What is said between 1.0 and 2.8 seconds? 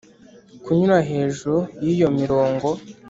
hejuru y’iyo mirongo